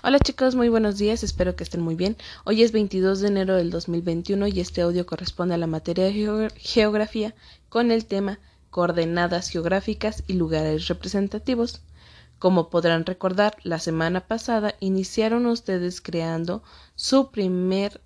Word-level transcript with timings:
Hola 0.00 0.20
chicos, 0.20 0.54
muy 0.54 0.68
buenos 0.68 0.96
días, 0.96 1.24
espero 1.24 1.56
que 1.56 1.64
estén 1.64 1.80
muy 1.80 1.96
bien. 1.96 2.16
Hoy 2.44 2.62
es 2.62 2.70
22 2.70 3.18
de 3.18 3.26
enero 3.26 3.56
del 3.56 3.70
2021 3.70 4.46
y 4.46 4.60
este 4.60 4.82
audio 4.82 5.04
corresponde 5.06 5.56
a 5.56 5.58
la 5.58 5.66
materia 5.66 6.04
de 6.04 6.50
geografía 6.56 7.34
con 7.68 7.90
el 7.90 8.06
tema 8.06 8.38
coordenadas 8.70 9.48
geográficas 9.48 10.22
y 10.28 10.34
lugares 10.34 10.86
representativos. 10.86 11.82
Como 12.38 12.70
podrán 12.70 13.06
recordar, 13.06 13.56
la 13.64 13.80
semana 13.80 14.20
pasada 14.20 14.76
iniciaron 14.78 15.46
ustedes 15.46 16.00
creando 16.00 16.62
su 16.94 17.32
primer 17.32 18.00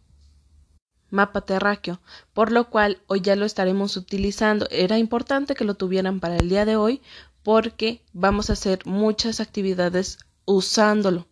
mapa 1.11 1.43
terráqueo, 1.43 2.01
por 2.33 2.53
lo 2.53 2.71
cual 2.71 3.03
hoy 3.07 3.21
ya 3.21 3.37
lo 3.37 3.45
estaremos 3.45 3.99
utilizando. 3.99 4.67
Era 4.71 4.97
importante 4.97 5.55
que 5.55 5.65
lo 5.65 5.75
tuvieran 5.75 6.21
para 6.21 6.39
el 6.39 6.49
día 6.49 6.65
de 6.65 6.77
hoy 6.77 7.03
porque 7.43 8.03
vamos 8.15 8.49
a 8.49 8.55
hacer 8.55 8.87
muchas 8.87 9.41
actividades 9.41 10.19
usándolo. 10.47 11.27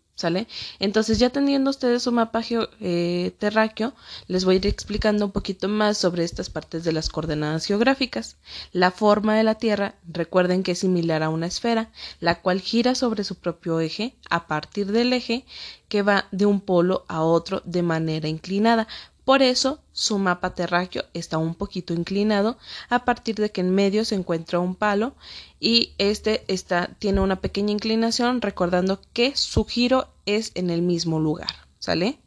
Entonces, 0.79 1.19
ya 1.19 1.31
teniendo 1.31 1.71
ustedes 1.71 2.03
su 2.03 2.13
mapa 2.13 2.43
eh, 2.81 3.33
terráqueo, 3.39 3.95
les 4.27 4.45
voy 4.45 4.55
a 4.55 4.59
ir 4.59 4.67
explicando 4.67 5.25
un 5.25 5.33
poquito 5.33 5.69
más 5.69 5.99
sobre 5.99 6.25
estas 6.25 6.51
partes 6.51 6.85
de 6.85 6.93
las 6.93 7.09
coordenadas 7.09 7.67
geográficas. 7.67 8.37
La 8.73 8.91
forma 8.91 9.37
de 9.37 9.45
la 9.45 9.55
Tierra, 9.55 9.95
recuerden 10.07 10.63
que 10.63 10.73
es 10.73 10.81
similar 10.81 11.23
a 11.23 11.29
una 11.29 11.47
esfera, 11.47 11.91
la 12.21 12.41
cual 12.41 12.61
gira 12.61 12.95
sobre 12.95 13.25
su 13.25 13.37
propio 13.37 13.81
eje 13.81 14.15
a 14.29 14.47
partir 14.47 14.93
del 14.93 15.13
eje 15.13 15.45
que 15.89 16.03
va 16.03 16.27
de 16.31 16.47
un 16.47 16.61
polo 16.61 17.05
a 17.09 17.23
otro 17.23 17.63
de 17.65 17.83
manera 17.83 18.29
inclinada. 18.29 18.87
Por 19.25 19.43
eso 19.43 19.81
su 19.93 20.19
mapa 20.19 20.55
terráqueo 20.55 21.05
está 21.15 21.39
un 21.39 21.55
poquito 21.55 21.93
inclinado 21.93 22.59
a 22.89 23.05
partir 23.05 23.37
de 23.37 23.51
que 23.51 23.61
en 23.61 23.75
medio 23.75 24.05
se 24.05 24.15
encuentra 24.15 24.59
un 24.59 24.75
palo 24.75 25.15
y 25.61 25.93
este 25.99 26.43
está, 26.49 26.89
tiene 26.99 27.21
una 27.21 27.41
pequeña 27.41 27.71
inclinación 27.71 28.41
recordando 28.41 29.01
que 29.13 29.37
su 29.37 29.65
giro 29.65 30.09
es 30.37 30.53
en 30.55 30.71
el 30.71 30.83
mismo 30.83 31.21
lugar. 31.21 31.51
¿Sale? 31.79 32.19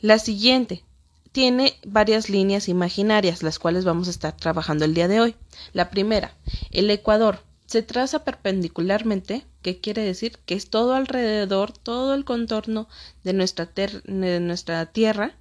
La 0.00 0.18
siguiente 0.18 0.84
tiene 1.32 1.74
varias 1.84 2.30
líneas 2.30 2.68
imaginarias 2.68 3.42
las 3.42 3.58
cuales 3.58 3.84
vamos 3.84 4.06
a 4.06 4.12
estar 4.12 4.36
trabajando 4.36 4.84
el 4.84 4.94
día 4.94 5.08
de 5.08 5.20
hoy. 5.20 5.34
La 5.72 5.90
primera, 5.90 6.36
el 6.70 6.88
ecuador 6.90 7.40
se 7.66 7.82
traza 7.82 8.24
perpendicularmente, 8.24 9.44
que 9.62 9.80
quiere 9.80 10.02
decir 10.02 10.38
que 10.46 10.54
es 10.54 10.70
todo 10.70 10.94
alrededor, 10.94 11.72
todo 11.72 12.14
el 12.14 12.24
contorno 12.24 12.88
de 13.24 13.32
nuestra, 13.32 13.68
de 13.74 14.40
nuestra 14.40 14.86
Tierra 14.86 15.36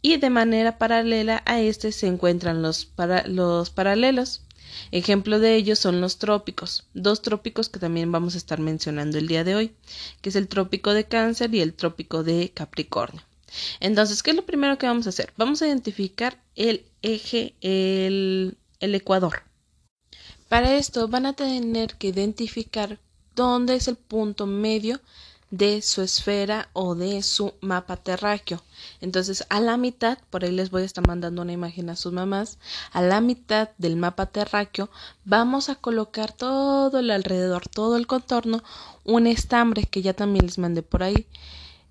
y 0.00 0.16
de 0.16 0.30
manera 0.30 0.78
paralela 0.78 1.42
a 1.44 1.60
este 1.60 1.92
se 1.92 2.06
encuentran 2.06 2.62
los, 2.62 2.92
los 3.26 3.70
paralelos. 3.70 4.42
Ejemplo 4.90 5.38
de 5.38 5.56
ellos 5.56 5.78
son 5.78 6.00
los 6.00 6.18
trópicos, 6.18 6.86
dos 6.94 7.22
trópicos 7.22 7.68
que 7.68 7.78
también 7.78 8.12
vamos 8.12 8.34
a 8.34 8.38
estar 8.38 8.60
mencionando 8.60 9.18
el 9.18 9.28
día 9.28 9.44
de 9.44 9.54
hoy, 9.54 9.72
que 10.20 10.28
es 10.28 10.36
el 10.36 10.48
trópico 10.48 10.92
de 10.92 11.04
Cáncer 11.04 11.54
y 11.54 11.60
el 11.60 11.74
trópico 11.74 12.22
de 12.22 12.50
Capricornio. 12.54 13.22
Entonces, 13.80 14.22
¿qué 14.22 14.30
es 14.30 14.36
lo 14.36 14.46
primero 14.46 14.78
que 14.78 14.86
vamos 14.86 15.06
a 15.06 15.10
hacer? 15.10 15.32
Vamos 15.36 15.62
a 15.62 15.66
identificar 15.66 16.42
el 16.54 16.86
eje, 17.02 17.54
el, 17.60 18.56
el 18.80 18.94
ecuador. 18.94 19.42
Para 20.48 20.76
esto 20.76 21.08
van 21.08 21.26
a 21.26 21.32
tener 21.32 21.94
que 21.96 22.08
identificar 22.08 22.98
dónde 23.34 23.74
es 23.74 23.88
el 23.88 23.96
punto 23.96 24.46
medio 24.46 25.00
de 25.52 25.82
su 25.82 26.00
esfera 26.00 26.70
o 26.72 26.94
de 26.94 27.22
su 27.22 27.52
mapa 27.60 27.98
terráqueo. 27.98 28.62
Entonces, 29.02 29.44
a 29.50 29.60
la 29.60 29.76
mitad, 29.76 30.16
por 30.30 30.44
ahí 30.44 30.50
les 30.50 30.70
voy 30.70 30.82
a 30.82 30.86
estar 30.86 31.06
mandando 31.06 31.42
una 31.42 31.52
imagen 31.52 31.90
a 31.90 31.96
sus 31.96 32.10
mamás, 32.10 32.58
a 32.90 33.02
la 33.02 33.20
mitad 33.20 33.68
del 33.76 33.96
mapa 33.96 34.26
terráqueo 34.26 34.88
vamos 35.26 35.68
a 35.68 35.74
colocar 35.74 36.32
todo 36.32 36.98
el 36.98 37.10
alrededor, 37.10 37.68
todo 37.68 37.98
el 37.98 38.06
contorno, 38.06 38.64
un 39.04 39.26
estambre 39.26 39.84
que 39.84 40.00
ya 40.00 40.14
también 40.14 40.46
les 40.46 40.58
mandé 40.58 40.82
por 40.82 41.02
ahí. 41.02 41.26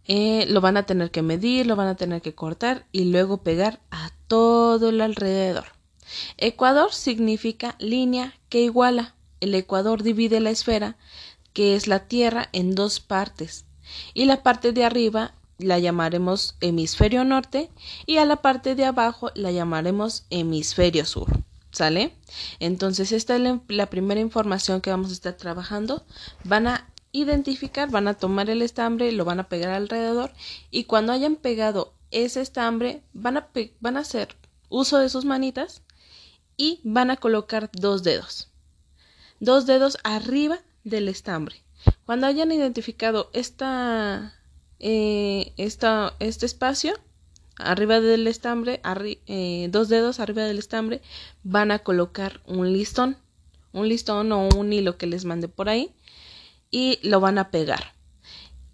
Eh, 0.06 0.48
lo 0.50 0.60
van 0.60 0.78
a 0.78 0.88
tener 0.88 1.12
que 1.12 1.22
medir, 1.22 1.68
lo 1.68 1.76
van 1.76 1.88
a 1.88 1.96
tener 1.96 2.24
que 2.24 2.34
cortar 2.34 2.88
y 2.92 3.06
luego 3.06 3.44
pegar 3.44 3.80
a 3.92 4.10
todo 4.28 4.90
el 4.90 5.02
alrededor. 5.02 5.66
Ecuador 6.38 6.92
significa 6.94 7.76
línea 7.78 8.34
que 8.50 8.62
iguala. 8.62 9.14
El 9.40 9.54
ecuador 9.54 10.02
divide 10.02 10.40
la 10.40 10.50
esfera 10.50 10.98
que 11.54 11.76
es 11.76 11.88
la 11.88 12.08
Tierra, 12.08 12.50
en 12.54 12.76
dos 12.76 13.00
partes. 13.00 13.66
Y 14.14 14.26
la 14.26 14.44
parte 14.44 14.72
de 14.72 14.86
arriba 14.86 15.34
la 15.58 15.80
llamaremos 15.80 16.56
hemisferio 16.60 17.24
norte 17.24 17.70
y 18.06 18.18
a 18.18 18.26
la 18.26 18.38
parte 18.38 18.76
de 18.76 18.86
abajo 18.86 19.32
la 19.36 19.52
llamaremos 19.52 20.26
hemisferio 20.30 21.06
sur. 21.06 21.44
¿Sale? 21.72 22.14
Entonces, 22.60 23.14
esta 23.14 23.38
es 23.38 23.42
la, 23.70 23.86
primera 23.90 24.20
información 24.20 24.82
que 24.82 24.90
vamos 24.90 25.10
a 25.10 25.14
estar 25.14 25.34
trabajando. 25.38 26.04
Van 26.44 26.68
a 26.68 26.90
identificar, 27.14 27.90
van 27.90 28.10
a 28.10 28.14
tomar 28.14 28.50
el 28.50 28.62
estambre, 28.62 29.12
lo 29.14 29.24
van 29.24 29.40
a 29.40 29.48
pegar 29.48 29.72
alrededor 29.72 30.34
y 30.70 30.84
cuando 30.84 31.14
hayan 31.14 31.38
pegado 31.38 31.94
ese 32.12 32.42
estambre, 32.42 33.04
van 33.14 33.38
a, 33.38 33.50
van 33.80 33.96
a 33.96 34.02
hacer 34.02 34.36
uso 34.68 34.98
de 34.98 35.10
sus 35.10 35.24
manitas 35.24 35.82
y 36.58 36.82
van 36.84 37.10
a 37.10 37.18
colocar 37.18 37.70
dos 37.72 38.04
dedos. 38.04 38.50
Dos 39.40 39.66
dedos 39.66 39.98
arriba 40.04 40.60
del 40.84 41.08
estambre. 41.08 41.56
Cuando 42.06 42.28
hayan 42.28 42.52
identificado 42.52 43.30
esta, 43.34 44.34
eh, 44.80 45.54
este 45.58 46.46
espacio, 46.46 46.94
arriba 47.58 48.00
del 48.00 48.28
estambre, 48.28 48.82
eh, 49.28 49.68
dos 49.72 49.90
dedos 49.90 50.20
arriba 50.20 50.44
del 50.44 50.60
estambre, 50.60 51.02
van 51.44 51.72
a 51.72 51.80
colocar 51.80 52.42
un 52.46 52.72
listón, 52.74 53.18
un 53.74 53.88
listón 53.88 54.32
o 54.32 54.50
un 54.50 54.74
hilo 54.74 54.98
que 54.98 55.08
les 55.08 55.26
mande 55.26 55.48
por 55.48 55.70
ahí 55.70 55.94
y 56.70 57.00
lo 57.04 57.20
van 57.20 57.38
a 57.38 57.52
pegar. 57.52 57.94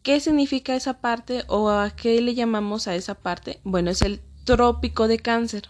¿Qué 0.04 0.20
significa 0.20 0.76
esa 0.76 1.02
parte 1.02 1.44
o 1.48 1.70
a 1.70 1.96
qué 1.96 2.22
le 2.22 2.34
llamamos 2.34 2.88
a 2.88 2.96
esa 2.96 3.16
parte? 3.16 3.60
Bueno, 3.64 3.92
es 3.92 4.02
el 4.02 4.22
trópico 4.46 5.08
de 5.08 5.20
cáncer. 5.20 5.70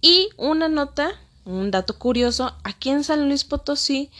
Y 0.00 0.28
una 0.36 0.68
nota, 0.68 1.12
un 1.44 1.70
dato 1.70 1.98
curioso, 1.98 2.54
aquí 2.62 2.90
en 2.90 3.04
San 3.04 3.26
Luis 3.26 3.44
Potosí 3.44 4.10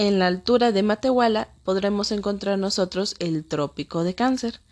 en 0.00 0.18
la 0.18 0.28
altura 0.28 0.72
de 0.72 0.82
Matehuala 0.82 1.48
podremos 1.62 2.10
encontrar 2.10 2.58
nosotros 2.58 3.16
el 3.18 3.44
trópico 3.44 4.02
de 4.02 4.14
cáncer, 4.14 4.62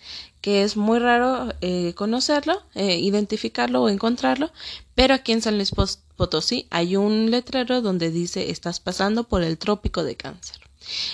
que 0.41 0.63
es 0.63 0.79
muy 0.79 0.99
raro 1.01 1.53
eh, 1.61 1.93
conocerlo, 1.93 2.63
eh, 2.75 2.97
identificarlo 2.97 3.83
o 3.83 3.91
encontrarlo, 3.91 4.51
pero 4.95 5.13
aquí 5.13 5.33
en 5.33 5.43
San 5.43 5.57
Luis 5.57 5.73
Potosí 6.17 6.67
hay 6.71 6.97
un 6.97 7.31
letrero 7.31 7.83
donde 7.83 8.11
dice 8.11 8.51
estás 8.51 8.81
pasando 8.81 9.25
por 9.25 9.43
el 9.43 9.59
trópico 9.59 10.03
de 10.03 10.17
cáncer. 10.17 10.57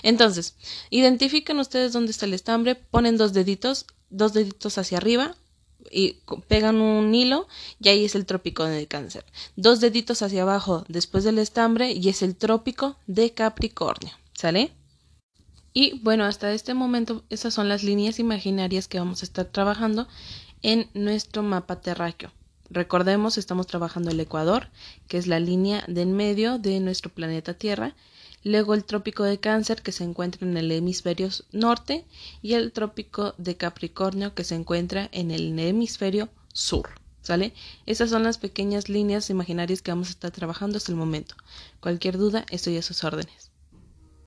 Entonces, 0.05 0.55
identifiquen 0.91 1.59
ustedes 1.59 1.93
dónde 1.93 2.13
está 2.13 2.27
el 2.27 2.35
estambre, 2.35 2.77
ponen 2.77 3.17
dos 3.17 3.33
deditos, 3.33 3.85
dos 4.11 4.33
deditos 4.33 4.79
hacia 4.79 4.99
arriba, 4.99 5.35
y 5.95 6.19
pegan 6.49 6.81
un 6.81 7.15
hilo 7.15 7.47
y 7.81 7.89
ahí 7.89 8.05
es 8.05 8.15
el 8.15 8.27
trópico 8.27 8.65
de 8.65 8.87
cáncer. 8.87 9.25
Dos 9.57 9.81
deditos 9.81 10.23
hacia 10.23 10.43
abajo 10.43 10.85
después 10.89 11.23
del 11.25 11.39
estambre 11.39 11.93
y 11.93 12.09
es 12.09 12.23
el 12.23 12.37
trópico 12.37 12.97
de 13.07 13.33
Capricornio. 13.33 14.13
¿Sale? 14.35 14.73
Y 15.73 16.01
bueno, 16.01 16.25
hasta 16.25 16.53
este 16.53 16.75
momento 16.75 17.25
esas 17.31 17.55
son 17.55 17.69
las 17.69 17.83
líneas 17.83 18.19
imaginarias 18.19 18.89
que 18.89 18.99
vamos 18.99 19.23
a 19.23 19.27
estar 19.27 19.47
trabajando 19.47 20.09
en 20.63 20.89
nuestro 20.95 21.43
mapa 21.43 21.81
terráqueo. 21.81 22.33
Recordemos, 22.71 23.39
estamos 23.39 23.67
trabajando 23.67 24.11
el 24.11 24.19
Ecuador, 24.19 24.69
que 25.07 25.19
es 25.19 25.27
la 25.27 25.39
línea 25.39 25.85
de 25.87 26.03
en 26.03 26.13
medio 26.13 26.59
de 26.59 26.81
nuestro 26.81 27.13
planeta 27.13 27.55
Tierra, 27.55 27.95
luego 28.45 28.75
el 28.75 28.85
trópico 28.85 29.25
de 29.25 29.41
Cáncer 29.41 29.83
que 29.83 29.91
se 29.91 30.05
encuentra 30.05 30.47
en 30.47 30.57
el 30.57 30.71
hemisferio 30.71 31.29
norte 31.51 32.05
y 32.43 32.53
el 32.55 32.73
trópico 32.73 33.35
de 33.39 33.57
Capricornio 33.57 34.35
que 34.35 34.45
se 34.45 34.55
encuentra 34.55 35.09
en 35.13 35.31
el 35.31 35.59
hemisferio 35.59 36.29
sur. 36.53 36.91
¿Sale? 37.23 37.55
Esas 37.87 38.11
son 38.11 38.23
las 38.23 38.37
pequeñas 38.37 38.91
líneas 38.91 39.31
imaginarias 39.31 39.81
que 39.81 39.91
vamos 39.91 40.09
a 40.09 40.11
estar 40.11 40.31
trabajando 40.31 40.77
hasta 40.77 40.93
el 40.93 40.97
momento. 40.97 41.35
Cualquier 41.81 42.19
duda, 42.19 42.45
estoy 42.51 42.77
a 42.77 42.83
sus 42.83 43.03
órdenes. 43.03 43.54